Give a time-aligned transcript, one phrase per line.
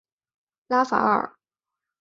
[0.65, 1.31] 拉法尔。